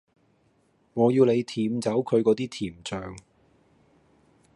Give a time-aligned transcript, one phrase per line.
[0.95, 3.15] 我要你舔走佢果啲甜醬